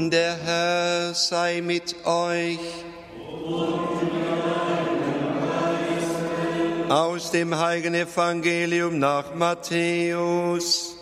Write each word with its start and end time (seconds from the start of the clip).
Der 0.00 0.36
Herr 0.36 1.12
sei 1.12 1.60
mit 1.60 2.06
euch. 2.06 2.58
Aus 6.88 7.32
dem 7.32 7.58
heiligen 7.58 7.94
Evangelium 7.94 9.00
nach 9.00 9.34
Matthäus. 9.34 10.94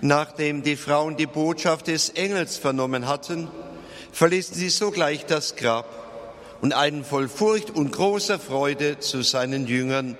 Nachdem 0.00 0.62
die 0.62 0.76
Frauen 0.76 1.16
die 1.16 1.26
Botschaft 1.26 1.88
des 1.88 2.10
Engels 2.10 2.56
vernommen 2.56 3.08
hatten, 3.08 3.48
verließen 4.12 4.54
sie 4.54 4.70
sogleich 4.70 5.26
das 5.26 5.56
Grab 5.56 5.86
und 6.60 6.72
einen 6.72 7.04
voll 7.04 7.28
Furcht 7.28 7.70
und 7.70 7.90
großer 7.90 8.38
Freude 8.38 9.00
zu 9.00 9.22
seinen 9.22 9.66
Jüngern, 9.66 10.16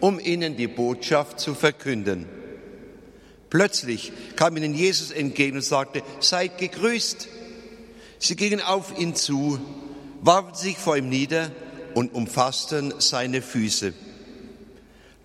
um 0.00 0.20
ihnen 0.20 0.56
die 0.56 0.68
Botschaft 0.68 1.40
zu 1.40 1.54
verkünden. 1.54 2.26
Plötzlich 3.50 4.12
kam 4.36 4.56
ihnen 4.56 4.74
Jesus 4.74 5.10
entgegen 5.10 5.56
und 5.56 5.62
sagte, 5.62 6.02
seid 6.20 6.58
gegrüßt. 6.58 7.28
Sie 8.18 8.36
gingen 8.36 8.60
auf 8.60 8.98
ihn 8.98 9.14
zu, 9.14 9.58
warfen 10.20 10.54
sich 10.54 10.76
vor 10.76 10.96
ihm 10.96 11.08
nieder 11.08 11.50
und 11.94 12.14
umfassten 12.14 12.94
seine 12.98 13.40
Füße. 13.42 13.94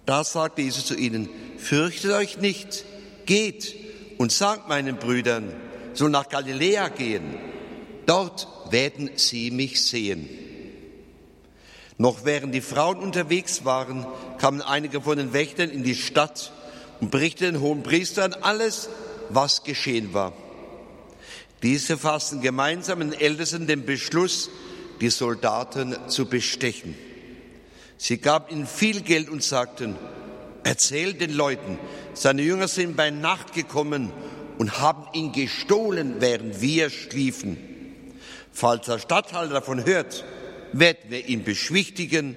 Da 0.05 0.23
sagte 0.23 0.61
Jesus 0.61 0.85
zu 0.85 0.95
ihnen, 0.95 1.29
fürchtet 1.57 2.11
euch 2.11 2.37
nicht, 2.37 2.85
geht 3.25 3.75
und 4.17 4.31
sagt 4.31 4.67
meinen 4.69 4.97
Brüdern, 4.97 5.53
so 5.93 6.07
nach 6.07 6.29
Galiläa 6.29 6.89
gehen. 6.89 7.23
Dort 8.05 8.47
werden 8.69 9.11
sie 9.15 9.51
mich 9.51 9.83
sehen. 9.83 10.27
Noch 11.97 12.25
während 12.25 12.55
die 12.55 12.61
Frauen 12.61 12.97
unterwegs 12.97 13.65
waren, 13.65 14.05
kamen 14.39 14.61
einige 14.61 15.01
von 15.01 15.17
den 15.17 15.33
Wächtern 15.33 15.69
in 15.69 15.83
die 15.83 15.95
Stadt 15.95 16.51
und 16.99 17.11
berichteten 17.11 17.55
den 17.55 17.61
hohen 17.61 17.83
Priestern 17.83 18.33
alles, 18.33 18.89
was 19.29 19.63
geschehen 19.63 20.13
war. 20.13 20.33
Diese 21.61 21.97
fassten 21.97 22.41
gemeinsam 22.41 22.99
mit 22.99 23.13
den 23.13 23.19
Ältesten 23.19 23.67
den 23.67 23.85
Beschluss, 23.85 24.49
die 24.99 25.09
Soldaten 25.09 25.95
zu 26.07 26.25
bestechen. 26.25 26.95
Sie 27.97 28.17
gaben 28.17 28.49
ihnen 28.49 28.67
viel 28.67 29.01
Geld 29.01 29.29
und 29.29 29.43
sagten, 29.43 29.95
erzählt 30.63 31.21
den 31.21 31.33
Leuten, 31.33 31.79
seine 32.13 32.41
Jünger 32.41 32.67
sind 32.67 32.97
bei 32.97 33.11
Nacht 33.11 33.53
gekommen 33.53 34.11
und 34.57 34.79
haben 34.79 35.05
ihn 35.13 35.31
gestohlen, 35.31 36.15
während 36.19 36.59
wir 36.59 36.89
schliefen. 36.89 37.57
Falls 38.51 38.85
der 38.85 38.99
Statthalter 38.99 39.53
davon 39.53 39.85
hört, 39.85 40.23
werden 40.73 41.09
wir 41.09 41.25
ihn 41.27 41.43
beschwichtigen 41.43 42.35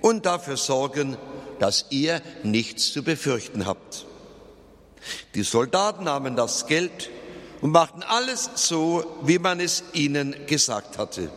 und 0.00 0.26
dafür 0.26 0.56
sorgen, 0.56 1.16
dass 1.58 1.86
ihr 1.90 2.22
nichts 2.42 2.92
zu 2.92 3.02
befürchten 3.02 3.66
habt. 3.66 4.06
Die 5.34 5.42
Soldaten 5.42 6.04
nahmen 6.04 6.36
das 6.36 6.66
Geld 6.66 7.10
und 7.60 7.70
machten 7.70 8.02
alles 8.02 8.50
so, 8.54 9.04
wie 9.24 9.38
man 9.38 9.60
es 9.60 9.84
ihnen 9.92 10.34
gesagt 10.46 10.98
hatte. 10.98 11.30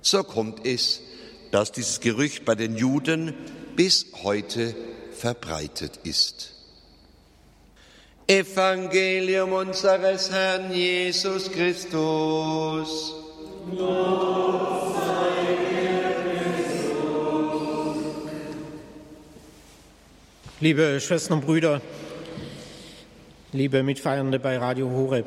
So 0.00 0.22
kommt 0.22 0.64
es, 0.66 1.00
dass 1.50 1.72
dieses 1.72 2.00
Gerücht 2.00 2.44
bei 2.44 2.54
den 2.54 2.76
Juden 2.76 3.34
bis 3.74 4.06
heute 4.22 4.74
verbreitet 5.12 5.98
ist. 6.04 6.52
Evangelium 8.26 9.52
unseres 9.52 10.30
Herrn 10.30 10.72
Jesus 10.72 11.50
Christus. 11.50 13.14
Liebe 20.60 21.00
Schwestern 21.00 21.38
und 21.38 21.46
Brüder, 21.46 21.80
liebe 23.52 23.84
Mitfeiernde 23.84 24.40
bei 24.40 24.58
Radio 24.58 24.90
Horeb, 24.90 25.26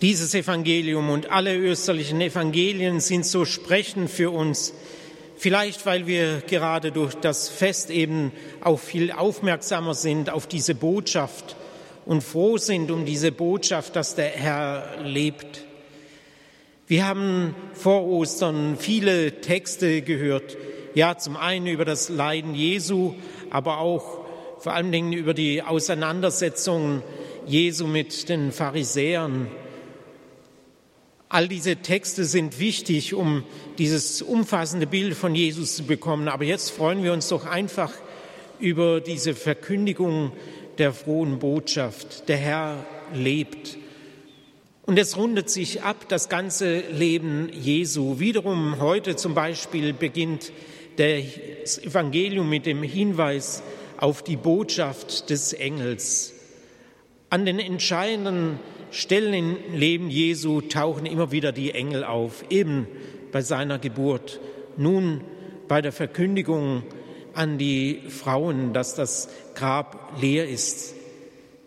dieses 0.00 0.34
Evangelium 0.34 1.10
und 1.10 1.30
alle 1.30 1.54
österlichen 1.54 2.22
Evangelien 2.22 3.00
sind 3.00 3.26
so 3.26 3.44
sprechend 3.44 4.10
für 4.10 4.30
uns, 4.30 4.72
Vielleicht, 5.38 5.84
weil 5.84 6.06
wir 6.06 6.40
gerade 6.46 6.92
durch 6.92 7.14
das 7.14 7.50
Fest 7.50 7.90
eben 7.90 8.32
auch 8.62 8.80
viel 8.80 9.12
aufmerksamer 9.12 9.92
sind 9.92 10.30
auf 10.30 10.46
diese 10.46 10.74
Botschaft 10.74 11.56
und 12.06 12.22
froh 12.22 12.56
sind 12.56 12.90
um 12.90 13.04
diese 13.04 13.32
Botschaft, 13.32 13.96
dass 13.96 14.14
der 14.14 14.30
Herr 14.30 14.96
lebt. 15.04 15.66
Wir 16.86 17.06
haben 17.06 17.54
vor 17.74 18.06
Ostern 18.06 18.78
viele 18.78 19.42
Texte 19.42 20.00
gehört. 20.00 20.56
Ja, 20.94 21.18
zum 21.18 21.36
einen 21.36 21.66
über 21.66 21.84
das 21.84 22.08
Leiden 22.08 22.54
Jesu, 22.54 23.14
aber 23.56 23.78
auch 23.78 24.20
vor 24.58 24.74
allen 24.74 24.92
Dingen 24.92 25.14
über 25.14 25.32
die 25.32 25.62
Auseinandersetzung 25.62 27.02
Jesu 27.46 27.86
mit 27.86 28.28
den 28.28 28.52
Pharisäern 28.52 29.48
All 31.28 31.48
diese 31.48 31.76
Texte 31.76 32.24
sind 32.24 32.60
wichtig, 32.60 33.12
um 33.12 33.44
dieses 33.78 34.22
umfassende 34.22 34.86
Bild 34.86 35.14
von 35.14 35.34
Jesus 35.34 35.74
zu 35.74 35.84
bekommen. 35.84 36.28
Aber 36.28 36.44
jetzt 36.44 36.70
freuen 36.70 37.02
wir 37.02 37.12
uns 37.12 37.28
doch 37.28 37.46
einfach 37.46 37.92
über 38.60 39.00
diese 39.00 39.34
Verkündigung 39.34 40.32
der 40.78 40.92
frohen 40.92 41.38
Botschaft. 41.38 42.28
Der 42.28 42.36
Herr 42.36 42.86
lebt. 43.12 43.76
Und 44.84 44.98
es 44.98 45.16
rundet 45.16 45.50
sich 45.50 45.82
ab, 45.82 46.06
das 46.08 46.28
ganze 46.28 46.80
Leben 46.92 47.50
Jesu. 47.52 48.20
Wiederum 48.20 48.78
heute 48.78 49.16
zum 49.16 49.34
Beispiel 49.34 49.92
beginnt 49.94 50.52
das 50.96 51.78
Evangelium 51.78 52.48
mit 52.48 52.66
dem 52.66 52.82
Hinweis 52.82 53.62
auf 53.98 54.22
die 54.22 54.36
Botschaft 54.36 55.30
des 55.30 55.52
Engels. 55.52 56.32
An 57.30 57.44
den 57.44 57.58
entscheidenden 57.58 58.60
Stellen 58.90 59.34
im 59.34 59.74
Leben 59.74 60.10
Jesu 60.10 60.60
tauchen 60.60 61.06
immer 61.06 61.32
wieder 61.32 61.52
die 61.52 61.72
Engel 61.72 62.04
auf, 62.04 62.44
eben 62.50 62.86
bei 63.32 63.42
seiner 63.42 63.78
Geburt, 63.78 64.40
nun 64.76 65.22
bei 65.68 65.82
der 65.82 65.92
Verkündigung 65.92 66.82
an 67.34 67.58
die 67.58 68.02
Frauen, 68.08 68.72
dass 68.72 68.94
das 68.94 69.28
Grab 69.54 70.20
leer 70.20 70.48
ist, 70.48 70.94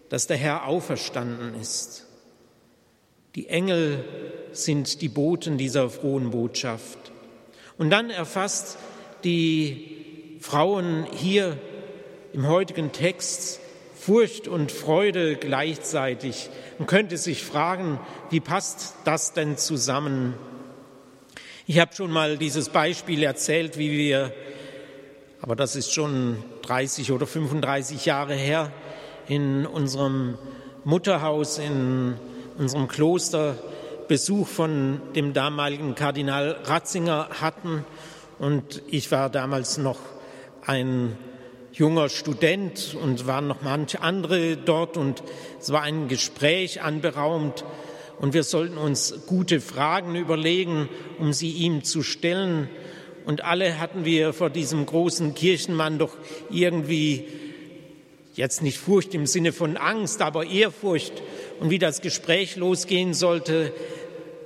dass 0.10 0.28
der 0.28 0.38
Herr 0.38 0.66
auferstanden 0.66 1.54
ist. 1.60 2.08
Die 3.36 3.48
Engel 3.48 4.04
sind 4.52 5.02
die 5.02 5.10
Boten 5.10 5.58
dieser 5.58 5.90
frohen 5.90 6.32
Botschaft. 6.32 6.98
Und 7.78 7.92
dann 7.92 8.10
erfasst 8.10 8.78
die 9.24 10.38
Frauen 10.40 11.06
hier 11.12 11.58
im 12.34 12.48
heutigen 12.48 12.92
Text 12.92 13.60
Furcht 13.96 14.48
und 14.48 14.72
Freude 14.72 15.36
gleichzeitig. 15.36 16.50
Man 16.78 16.88
könnte 16.88 17.18
sich 17.18 17.44
fragen, 17.44 18.00
wie 18.30 18.40
passt 18.40 18.96
das 19.04 19.34
denn 19.34 19.58
zusammen? 19.58 20.34
Ich 21.68 21.80
habe 21.80 21.94
schon 21.94 22.10
mal 22.10 22.38
dieses 22.38 22.70
Beispiel 22.70 23.22
erzählt, 23.24 23.78
wie 23.78 23.92
wir, 23.92 24.34
aber 25.42 25.56
das 25.56 25.76
ist 25.76 25.94
schon 25.94 26.44
30 26.64 27.12
oder 27.12 27.28
35 27.28 28.06
Jahre 28.06 28.34
her, 28.34 28.72
in 29.28 29.66
unserem 29.66 30.38
Mutterhaus, 30.86 31.60
in 31.60 32.16
unserem 32.58 32.88
Kloster 32.88 33.56
Besuch 34.08 34.48
von 34.48 35.02
dem 35.16 35.34
damaligen 35.34 35.94
Kardinal 35.94 36.58
Ratzinger 36.64 37.30
hatten. 37.40 37.86
Und 38.40 38.82
ich 38.90 39.12
war 39.12 39.30
damals 39.30 39.78
noch 39.78 40.00
ein 40.66 41.18
junger 41.74 42.10
Student 42.10 42.98
und 43.02 43.28
waren 43.28 43.48
noch 43.48 43.62
manche 43.62 44.02
andere 44.02 44.58
dort 44.58 44.98
und 44.98 45.24
es 45.60 45.72
war 45.72 45.82
ein 45.82 46.08
Gespräch 46.08 46.82
anberaumt 46.82 47.64
und 48.20 48.34
wir 48.34 48.44
sollten 48.44 48.78
uns 48.78 49.26
gute 49.28 49.62
Fragen 49.62 50.16
überlegen, 50.16 50.90
um 51.20 51.32
sie 51.32 51.52
ihm 51.52 51.84
zu 51.84 52.04
stellen. 52.04 52.70
Und 53.26 53.44
alle 53.44 53.80
hatten 53.80 54.04
wir 54.04 54.34
vor 54.34 54.50
diesem 54.50 54.86
großen 54.86 55.36
Kirchenmann 55.36 56.00
doch 56.00 56.18
irgendwie 56.50 57.26
jetzt 58.34 58.62
nicht 58.62 58.78
Furcht 58.78 59.14
im 59.14 59.26
Sinne 59.26 59.54
von 59.54 59.78
Angst, 59.78 60.22
aber 60.22 60.46
Ehrfurcht. 60.46 61.14
Und 61.60 61.70
wie 61.70 61.80
das 61.80 62.02
Gespräch 62.02 62.58
losgehen 62.58 63.14
sollte, 63.14 63.72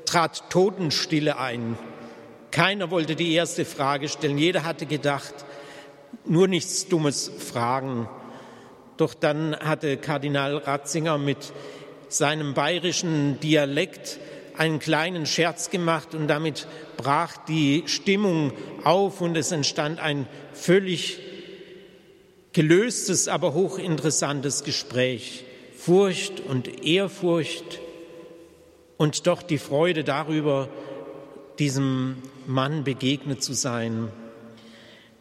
trat 0.06 0.50
Totenstille 0.52 1.40
ein. 1.40 1.78
Keiner 2.54 2.92
wollte 2.92 3.16
die 3.16 3.34
erste 3.34 3.66
Frage 3.66 4.08
stellen. 4.08 4.38
Jeder 4.38 4.64
hatte 4.64 4.86
gedacht, 4.86 5.34
nur 6.24 6.48
nichts 6.48 6.88
Dummes 6.88 7.32
fragen. 7.40 8.08
Doch 8.96 9.16
dann 9.16 9.56
hatte 9.56 9.98
Kardinal 9.98 10.58
Ratzinger 10.58 11.18
mit 11.18 11.52
seinem 12.10 12.54
bayerischen 12.54 13.40
Dialekt 13.40 14.20
einen 14.56 14.78
kleinen 14.78 15.26
Scherz 15.26 15.72
gemacht 15.72 16.14
und 16.14 16.28
damit 16.28 16.68
brach 16.96 17.38
die 17.48 17.86
Stimmung 17.88 18.54
auf 18.84 19.20
und 19.20 19.36
es 19.36 19.52
entstand 19.52 20.00
ein 20.00 20.28
völlig 20.54 21.18
gelöstes, 22.52 23.30
aber 23.30 23.56
hochinteressantes 23.56 24.64
Gespräch. 24.64 25.44
Furcht 25.76 26.40
und 26.40 26.86
Ehrfurcht 26.86 27.80
und 28.98 29.26
doch 29.26 29.42
die 29.42 29.58
Freude 29.58 30.04
darüber, 30.04 30.70
diesem 31.58 32.18
Mann 32.48 32.84
begegnet 32.84 33.44
zu 33.44 33.54
sein. 33.54 34.10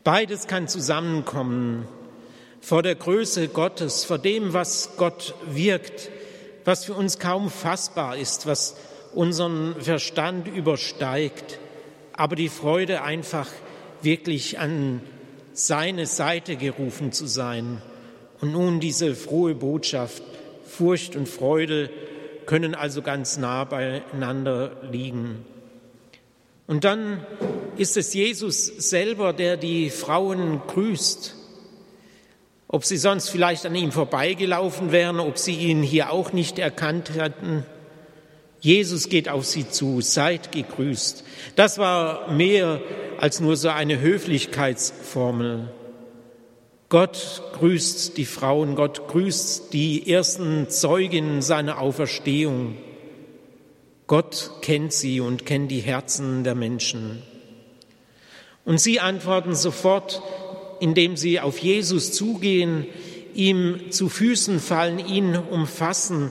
Beides 0.04 0.46
kann 0.46 0.68
zusammenkommen. 0.68 1.86
vor 2.62 2.82
der 2.82 2.94
Größe 2.94 3.48
Gottes, 3.48 4.04
vor 4.04 4.18
dem, 4.18 4.52
was 4.52 4.90
Gott 4.96 5.34
wirkt, 5.46 6.10
was 6.64 6.84
für 6.84 6.94
uns 6.94 7.18
kaum 7.18 7.50
fassbar 7.50 8.16
ist, 8.16 8.46
was 8.46 8.76
unseren 9.12 9.74
Verstand 9.80 10.46
übersteigt, 10.46 11.58
aber 12.12 12.36
die 12.36 12.48
Freude 12.48 13.02
einfach 13.02 13.48
wirklich 14.00 14.60
an 14.60 15.00
seine 15.52 16.06
Seite 16.06 16.56
gerufen 16.56 17.12
zu 17.12 17.26
sein. 17.26 17.82
Und 18.40 18.52
nun 18.52 18.78
diese 18.78 19.14
frohe 19.14 19.54
Botschaft, 19.54 20.22
Furcht 20.64 21.16
und 21.16 21.28
Freude 21.28 21.90
können 22.46 22.74
also 22.74 23.02
ganz 23.02 23.38
nah 23.38 23.64
beieinander 23.64 24.72
liegen. 24.90 25.44
Und 26.72 26.84
dann 26.84 27.20
ist 27.76 27.98
es 27.98 28.14
Jesus 28.14 28.64
selber, 28.64 29.34
der 29.34 29.58
die 29.58 29.90
Frauen 29.90 30.62
grüßt. 30.68 31.34
Ob 32.66 32.86
sie 32.86 32.96
sonst 32.96 33.28
vielleicht 33.28 33.66
an 33.66 33.74
ihm 33.74 33.92
vorbeigelaufen 33.92 34.90
wären, 34.90 35.20
ob 35.20 35.36
sie 35.36 35.54
ihn 35.54 35.82
hier 35.82 36.10
auch 36.10 36.32
nicht 36.32 36.58
erkannt 36.58 37.14
hätten. 37.14 37.66
Jesus 38.60 39.10
geht 39.10 39.28
auf 39.28 39.44
sie 39.44 39.68
zu, 39.68 40.00
seid 40.00 40.50
gegrüßt. 40.50 41.24
Das 41.56 41.76
war 41.76 42.32
mehr 42.32 42.80
als 43.18 43.40
nur 43.40 43.56
so 43.56 43.68
eine 43.68 44.00
Höflichkeitsformel. 44.00 45.68
Gott 46.88 47.42
grüßt 47.52 48.16
die 48.16 48.24
Frauen, 48.24 48.76
Gott 48.76 49.08
grüßt 49.08 49.74
die 49.74 50.10
ersten 50.10 50.70
Zeuginnen 50.70 51.42
seiner 51.42 51.82
Auferstehung. 51.82 52.78
Gott 54.06 54.50
kennt 54.62 54.92
sie 54.92 55.20
und 55.20 55.46
kennt 55.46 55.70
die 55.70 55.80
Herzen 55.80 56.44
der 56.44 56.54
Menschen. 56.54 57.22
Und 58.64 58.80
sie 58.80 59.00
antworten 59.00 59.54
sofort, 59.54 60.22
indem 60.80 61.16
sie 61.16 61.40
auf 61.40 61.58
Jesus 61.58 62.12
zugehen, 62.12 62.86
ihm 63.34 63.90
zu 63.90 64.08
Füßen 64.08 64.60
fallen, 64.60 64.98
ihn 64.98 65.36
umfassen. 65.36 66.30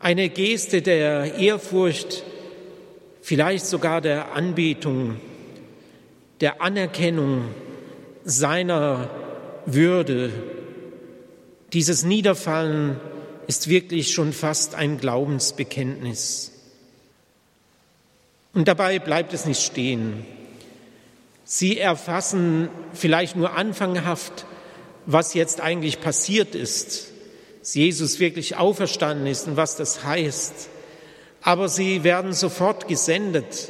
Eine 0.00 0.28
Geste 0.28 0.82
der 0.82 1.34
Ehrfurcht, 1.34 2.24
vielleicht 3.20 3.66
sogar 3.66 4.00
der 4.00 4.34
Anbetung, 4.34 5.16
der 6.40 6.62
Anerkennung 6.62 7.48
seiner 8.24 9.10
Würde. 9.66 10.32
Dieses 11.72 12.04
Niederfallen 12.04 13.00
ist 13.46 13.68
wirklich 13.68 14.12
schon 14.12 14.32
fast 14.32 14.74
ein 14.74 14.98
Glaubensbekenntnis. 14.98 16.52
Und 18.56 18.68
dabei 18.68 18.98
bleibt 18.98 19.34
es 19.34 19.44
nicht 19.44 19.62
stehen. 19.62 20.24
Sie 21.44 21.78
erfassen 21.78 22.70
vielleicht 22.94 23.36
nur 23.36 23.54
anfanghaft, 23.54 24.46
was 25.04 25.34
jetzt 25.34 25.60
eigentlich 25.60 26.00
passiert 26.00 26.54
ist, 26.54 27.12
dass 27.60 27.74
Jesus 27.74 28.18
wirklich 28.18 28.56
auferstanden 28.56 29.26
ist 29.26 29.46
und 29.46 29.58
was 29.58 29.76
das 29.76 30.04
heißt. 30.04 30.70
Aber 31.42 31.68
sie 31.68 32.02
werden 32.02 32.32
sofort 32.32 32.88
gesendet, 32.88 33.68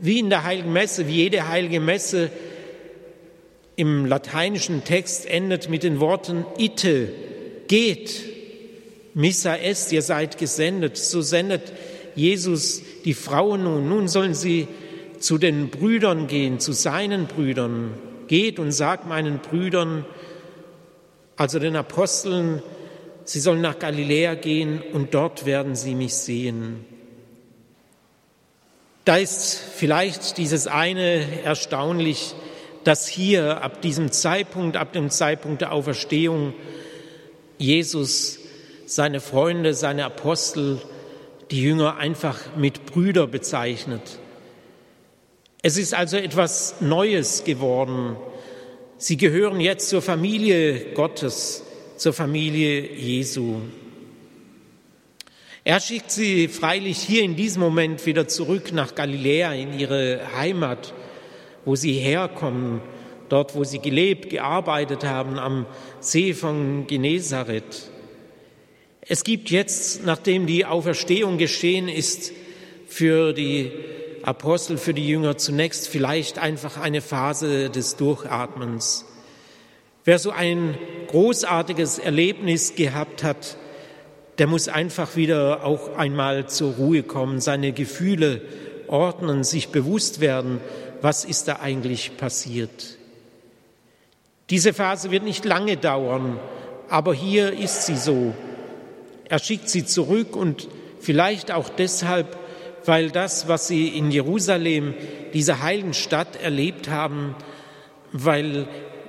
wie 0.00 0.18
in 0.18 0.30
der 0.30 0.42
Heiligen 0.42 0.72
Messe, 0.72 1.06
wie 1.06 1.14
jede 1.14 1.46
Heilige 1.46 1.78
Messe 1.78 2.32
im 3.76 4.04
lateinischen 4.04 4.82
Text 4.82 5.26
endet 5.26 5.70
mit 5.70 5.84
den 5.84 6.00
Worten 6.00 6.44
Ite, 6.58 7.12
geht, 7.68 8.20
Missa 9.14 9.54
est, 9.54 9.92
ihr 9.92 10.02
seid 10.02 10.38
gesendet. 10.38 10.96
So 10.96 11.22
sendet 11.22 11.72
Jesus 12.18 12.82
die 13.04 13.14
Frauen 13.14 13.62
nun. 13.62 13.88
Nun 13.88 14.08
sollen 14.08 14.34
sie 14.34 14.66
zu 15.20 15.38
den 15.38 15.70
Brüdern 15.70 16.26
gehen, 16.26 16.58
zu 16.58 16.72
seinen 16.72 17.26
Brüdern. 17.26 17.94
Geht 18.26 18.58
und 18.58 18.72
sagt 18.72 19.06
meinen 19.06 19.38
Brüdern, 19.38 20.04
also 21.36 21.60
den 21.60 21.76
Aposteln, 21.76 22.60
sie 23.24 23.38
sollen 23.38 23.60
nach 23.60 23.78
Galiläa 23.78 24.34
gehen 24.34 24.82
und 24.92 25.14
dort 25.14 25.46
werden 25.46 25.76
sie 25.76 25.94
mich 25.94 26.14
sehen. 26.14 26.84
Da 29.04 29.16
ist 29.16 29.62
vielleicht 29.76 30.36
dieses 30.38 30.66
eine 30.66 31.42
erstaunlich, 31.44 32.34
dass 32.82 33.06
hier 33.06 33.62
ab 33.62 33.80
diesem 33.80 34.10
Zeitpunkt, 34.10 34.76
ab 34.76 34.92
dem 34.92 35.08
Zeitpunkt 35.10 35.60
der 35.60 35.72
Auferstehung, 35.72 36.52
Jesus 37.58 38.40
seine 38.86 39.20
Freunde, 39.20 39.72
seine 39.74 40.04
Apostel, 40.04 40.80
die 41.50 41.62
Jünger 41.62 41.96
einfach 41.96 42.38
mit 42.56 42.86
Brüder 42.86 43.26
bezeichnet. 43.26 44.18
Es 45.62 45.76
ist 45.76 45.94
also 45.94 46.16
etwas 46.16 46.80
Neues 46.80 47.44
geworden. 47.44 48.16
Sie 48.96 49.16
gehören 49.16 49.60
jetzt 49.60 49.88
zur 49.88 50.02
Familie 50.02 50.92
Gottes, 50.94 51.64
zur 51.96 52.12
Familie 52.12 52.80
Jesu. 52.94 53.56
Er 55.64 55.80
schickt 55.80 56.10
sie 56.10 56.48
freilich 56.48 56.98
hier 56.98 57.22
in 57.22 57.36
diesem 57.36 57.60
Moment 57.60 58.06
wieder 58.06 58.28
zurück 58.28 58.72
nach 58.72 58.94
Galiläa, 58.94 59.52
in 59.52 59.78
ihre 59.78 60.20
Heimat, 60.36 60.94
wo 61.64 61.76
sie 61.76 61.92
herkommen, 61.92 62.80
dort, 63.28 63.54
wo 63.54 63.64
sie 63.64 63.78
gelebt, 63.78 64.30
gearbeitet 64.30 65.04
haben, 65.04 65.38
am 65.38 65.66
See 66.00 66.32
von 66.32 66.86
Genezareth. 66.86 67.90
Es 69.10 69.24
gibt 69.24 69.48
jetzt, 69.50 70.04
nachdem 70.04 70.46
die 70.46 70.66
Auferstehung 70.66 71.38
geschehen 71.38 71.88
ist, 71.88 72.30
für 72.86 73.32
die 73.32 73.72
Apostel, 74.22 74.76
für 74.76 74.92
die 74.92 75.08
Jünger 75.08 75.38
zunächst 75.38 75.88
vielleicht 75.88 76.38
einfach 76.38 76.76
eine 76.76 77.00
Phase 77.00 77.70
des 77.70 77.96
Durchatmens. 77.96 79.06
Wer 80.04 80.18
so 80.18 80.30
ein 80.30 80.76
großartiges 81.08 81.98
Erlebnis 81.98 82.74
gehabt 82.74 83.24
hat, 83.24 83.56
der 84.36 84.46
muss 84.46 84.68
einfach 84.68 85.16
wieder 85.16 85.64
auch 85.64 85.96
einmal 85.96 86.50
zur 86.50 86.74
Ruhe 86.74 87.02
kommen, 87.02 87.40
seine 87.40 87.72
Gefühle 87.72 88.42
ordnen, 88.88 89.42
sich 89.42 89.68
bewusst 89.68 90.20
werden, 90.20 90.60
was 91.00 91.24
ist 91.24 91.48
da 91.48 91.60
eigentlich 91.60 92.18
passiert. 92.18 92.98
Diese 94.50 94.74
Phase 94.74 95.10
wird 95.10 95.24
nicht 95.24 95.46
lange 95.46 95.78
dauern, 95.78 96.38
aber 96.90 97.14
hier 97.14 97.58
ist 97.58 97.86
sie 97.86 97.96
so. 97.96 98.34
Er 99.28 99.38
schickt 99.38 99.68
sie 99.68 99.84
zurück 99.84 100.36
und 100.36 100.68
vielleicht 101.00 101.52
auch 101.52 101.68
deshalb, 101.68 102.38
weil 102.86 103.10
das, 103.10 103.48
was 103.48 103.68
sie 103.68 103.88
in 103.88 104.10
Jerusalem, 104.10 104.94
dieser 105.34 105.62
heiligen 105.62 105.94
Stadt 105.94 106.40
erlebt 106.42 106.88
haben, 106.88 107.34
weil 108.12 108.66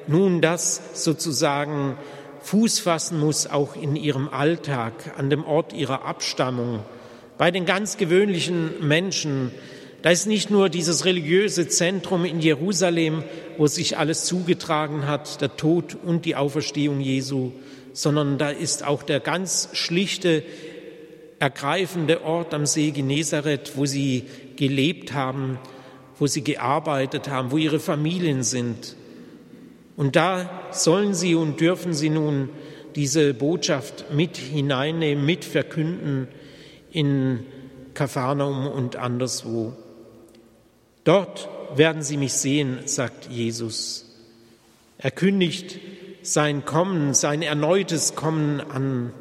nun 0.08 0.42
das 0.42 1.04
sozusagen 1.06 1.98
Fuß 2.42 2.80
fassen 2.80 3.20
muss, 3.20 3.48
auch 3.48 3.76
in 3.76 3.96
ihrem 3.96 4.28
Alltag, 4.28 5.14
an 5.18 5.30
dem 5.30 5.46
Ort 5.46 5.72
ihrer 5.72 6.04
Abstammung, 6.04 6.84
bei 7.38 7.52
den 7.52 7.66
ganz 7.66 7.98
gewöhnlichen 7.98 8.86
Menschen. 8.86 9.52
Da 10.02 10.10
ist 10.10 10.28
nicht 10.28 10.50
nur 10.50 10.70
dieses 10.70 11.06
religiöse 11.06 11.68
Zentrum 11.68 12.26
in 12.26 12.40
Jerusalem, 12.40 13.24
wo 13.58 13.68
sich 13.68 13.98
alles 13.98 14.26
zugetragen 14.26 15.08
hat, 15.08 15.42
der 15.42 15.56
Tod 15.58 15.98
und 16.04 16.26
die 16.26 16.36
Auferstehung 16.36 17.02
Jesu, 17.02 17.52
sondern 17.94 18.38
da 18.38 18.50
ist 18.50 18.86
auch 18.86 19.04
der 19.04 19.20
ganz 19.20 19.70
schlichte, 19.74 20.44
ergreifende 21.40 22.24
Ort 22.24 22.54
am 22.54 22.66
See 22.66 22.92
Genezareth, 22.92 23.74
wo 23.76 23.86
sie 23.86 24.26
gelebt 24.58 25.14
haben, 25.14 25.58
wo 26.18 26.28
sie 26.28 26.44
gearbeitet 26.44 27.30
haben, 27.30 27.52
wo 27.52 27.58
ihre 27.58 27.80
Familien 27.80 28.44
sind. 28.44 28.96
Und 29.96 30.16
da 30.16 30.68
sollen 30.72 31.14
sie 31.14 31.36
und 31.36 31.60
dürfen 31.60 31.94
sie 31.94 32.10
nun 32.10 32.50
diese 32.96 33.34
Botschaft 33.34 34.12
mit 34.14 34.38
hineinnehmen, 34.38 35.26
mit 35.26 35.46
verkünden 35.46 36.28
in 36.92 37.46
Kapharnaum 37.94 38.68
und 38.68 38.96
anderswo. 38.96 39.74
Dort 41.04 41.50
werden 41.76 42.02
sie 42.02 42.18
mich 42.18 42.34
sehen, 42.34 42.80
sagt 42.86 43.30
Jesus. 43.30 44.06
Er 44.98 45.12
kündigt 45.12 45.80
sein 46.22 46.66
Kommen, 46.66 47.14
sein 47.14 47.42
erneutes 47.42 48.16
Kommen 48.16 48.62
an. 48.62 49.14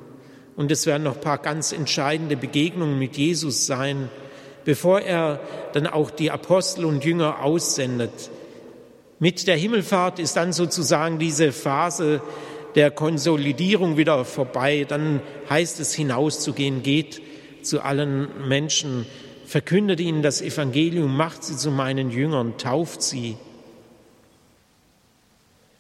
Und 0.56 0.72
es 0.72 0.86
werden 0.86 1.04
noch 1.04 1.16
ein 1.16 1.20
paar 1.20 1.38
ganz 1.38 1.72
entscheidende 1.72 2.36
Begegnungen 2.36 2.98
mit 2.98 3.16
Jesus 3.16 3.66
sein, 3.66 4.10
bevor 4.64 5.00
er 5.00 5.40
dann 5.72 5.86
auch 5.86 6.10
die 6.10 6.30
Apostel 6.30 6.84
und 6.84 7.04
Jünger 7.04 7.42
aussendet. 7.42 8.30
Mit 9.20 9.46
der 9.46 9.56
Himmelfahrt 9.56 10.18
ist 10.18 10.36
dann 10.36 10.52
sozusagen 10.52 11.18
diese 11.18 11.52
Phase 11.52 12.20
der 12.74 12.90
Konsolidierung 12.90 13.96
wieder 13.96 14.24
vorbei. 14.24 14.86
Dann 14.88 15.20
heißt 15.50 15.80
es 15.80 15.94
hinauszugehen, 15.94 16.82
geht 16.82 17.20
zu 17.62 17.80
allen 17.80 18.28
Menschen, 18.48 19.06
verkündet 19.46 20.00
ihnen 20.00 20.22
das 20.22 20.42
Evangelium, 20.42 21.16
macht 21.16 21.42
sie 21.42 21.56
zu 21.56 21.70
meinen 21.70 22.10
Jüngern, 22.10 22.58
tauft 22.58 23.02
sie. 23.02 23.36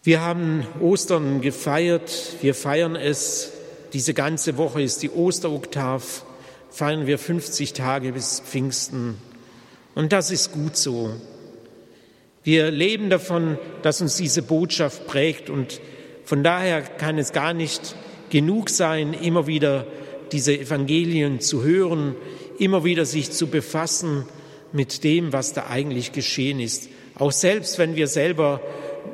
Wir 0.08 0.22
haben 0.22 0.66
Ostern 0.80 1.42
gefeiert, 1.42 2.36
wir 2.40 2.54
feiern 2.54 2.96
es. 2.96 3.52
Diese 3.92 4.14
ganze 4.14 4.56
Woche 4.56 4.80
ist 4.80 5.02
die 5.02 5.10
Osteroktav, 5.10 6.24
feiern 6.70 7.06
wir 7.06 7.18
50 7.18 7.74
Tage 7.74 8.12
bis 8.12 8.40
Pfingsten. 8.40 9.18
Und 9.94 10.14
das 10.14 10.30
ist 10.30 10.52
gut 10.52 10.78
so. 10.78 11.10
Wir 12.42 12.70
leben 12.70 13.10
davon, 13.10 13.58
dass 13.82 14.00
uns 14.00 14.16
diese 14.16 14.40
Botschaft 14.40 15.06
prägt 15.06 15.50
und 15.50 15.78
Von 16.24 16.42
daher 16.42 16.80
kann 16.80 17.18
es 17.18 17.32
gar 17.32 17.52
nicht 17.52 17.94
genug 18.30 18.70
sein, 18.70 19.12
immer 19.12 19.46
wieder 19.46 19.86
diese 20.32 20.58
Evangelien 20.58 21.40
zu 21.40 21.62
hören, 21.64 22.16
immer 22.58 22.82
wieder 22.82 23.04
sich 23.04 23.30
zu 23.32 23.48
befassen 23.48 24.24
mit 24.72 25.04
dem, 25.04 25.34
was 25.34 25.52
da 25.52 25.66
eigentlich 25.66 26.12
geschehen 26.12 26.60
ist. 26.60 26.88
Auch 27.14 27.32
selbst 27.32 27.78
wenn 27.78 27.94
wir 27.94 28.06
selber 28.06 28.62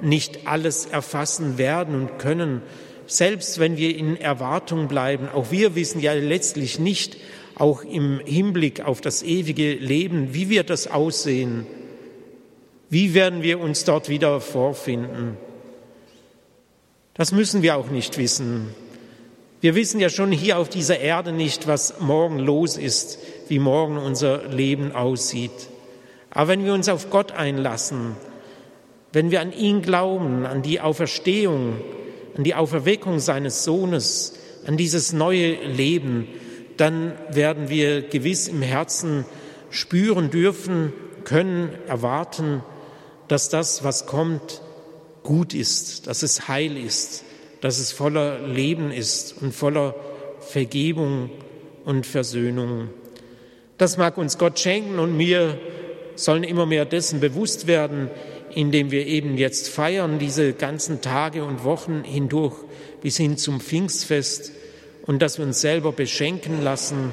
nicht 0.03 0.47
alles 0.47 0.87
erfassen 0.87 1.59
werden 1.59 1.95
und 1.95 2.19
können, 2.19 2.63
selbst 3.07 3.59
wenn 3.59 3.77
wir 3.77 3.97
in 3.97 4.17
Erwartung 4.17 4.89
bleiben, 4.89 5.29
auch 5.33 5.51
wir 5.51 5.75
wissen 5.75 6.01
ja 6.01 6.13
letztlich 6.13 6.79
nicht, 6.79 7.17
auch 7.57 7.83
im 7.83 8.21
Hinblick 8.25 8.85
auf 8.85 9.01
das 9.01 9.23
ewige 9.23 9.75
Leben, 9.75 10.35
wie 10.35 10.49
wird 10.49 10.71
das 10.71 10.89
aussehen? 10.91 11.67
Wie 12.91 13.15
werden 13.15 13.43
wir 13.43 13.61
uns 13.61 13.85
dort 13.85 14.09
wieder 14.09 14.41
vorfinden? 14.41 15.37
Das 17.15 17.33
müssen 17.33 17.63
wir 17.63 17.77
auch 17.77 17.91
nicht 17.91 18.19
wissen. 18.19 18.75
Wir 19.61 19.75
wissen 19.75 20.01
ja 20.01 20.11
schon 20.11 20.33
hier 20.33 20.59
auf 20.59 20.69
dieser 20.69 20.99
Erde 20.99 21.33
nicht, 21.33 21.67
was 21.67 22.01
morgen 22.01 22.39
los 22.39 22.77
ist, 22.77 23.19
wie 23.49 23.59
morgen 23.59 23.99
unser 23.99 24.49
Leben 24.49 24.93
aussieht. 24.93 25.53
Aber 26.31 26.49
wenn 26.49 26.65
wir 26.65 26.75
uns 26.75 26.89
auf 26.89 27.11
Gott 27.11 27.33
einlassen, 27.33 28.17
wenn 29.15 29.31
wir 29.31 29.41
an 29.41 29.53
ihn 29.53 29.81
glauben, 29.81 30.45
an 30.45 30.63
die 30.63 30.81
Auferstehung, 30.81 31.75
an 32.37 32.43
die 32.43 32.57
Auferweckung 32.57 33.21
seines 33.21 33.63
Sohnes, 33.63 34.35
an 34.67 34.77
dieses 34.77 35.13
neue 35.13 35.53
Leben, 35.53 36.27
dann 36.77 37.13
werden 37.31 37.69
wir 37.69 38.03
gewiss 38.03 38.49
im 38.49 38.61
Herzen 38.61 39.25
spüren 39.71 40.31
dürfen, 40.31 40.93
können, 41.23 41.71
erwarten, 41.87 42.65
dass 43.29 43.49
das, 43.49 43.85
was 43.85 44.07
kommt, 44.07 44.61
gut 45.23 45.55
ist, 45.55 46.09
dass 46.09 46.25
es 46.25 46.49
heil 46.49 46.77
ist, 46.77 47.25
dass 47.61 47.79
es 47.79 47.93
voller 47.93 48.41
Leben 48.41 48.91
ist 48.91 49.41
und 49.41 49.55
voller 49.55 49.95
Vergebung 50.41 51.31
und 51.85 52.05
Versöhnung. 52.05 52.89
Das 53.79 53.97
mag 53.97 54.19
uns 54.19 54.39
Gott 54.39 54.59
schenken 54.59 54.99
und 54.99 55.17
mir 55.17 55.57
sollen 56.17 56.43
immer 56.45 56.67
mehr 56.67 56.85
dessen 56.85 57.21
bewusst 57.21 57.67
werden, 57.69 58.11
indem 58.55 58.91
wir 58.91 59.07
eben 59.07 59.37
jetzt 59.37 59.69
feiern, 59.69 60.19
diese 60.19 60.53
ganzen 60.53 61.01
Tage 61.01 61.45
und 61.45 61.65
Wochen 61.65 62.05
hindurch 62.05 62.57
bis 63.03 63.17
hin 63.17 63.37
zum 63.37 63.61
Pfingstfest 63.61 64.53
und 65.07 65.21
dass 65.21 65.39
wir 65.39 65.45
uns 65.45 65.61
selber 65.61 65.93
beschenken 65.93 66.63
lassen 66.63 67.11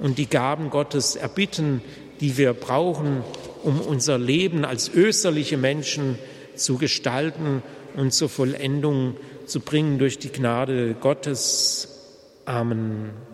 und 0.00 0.18
die 0.18 0.28
Gaben 0.28 0.70
Gottes 0.70 1.16
erbitten, 1.16 1.82
die 2.20 2.36
wir 2.36 2.52
brauchen, 2.54 3.22
um 3.62 3.80
unser 3.80 4.18
Leben 4.18 4.64
als 4.64 4.88
österliche 4.88 5.56
Menschen 5.56 6.18
zu 6.54 6.78
gestalten 6.78 7.62
und 7.96 8.12
zur 8.12 8.28
Vollendung 8.28 9.16
zu 9.46 9.60
bringen 9.60 9.98
durch 9.98 10.18
die 10.18 10.30
Gnade 10.30 10.94
Gottes. 11.00 11.88
Amen. 12.44 13.33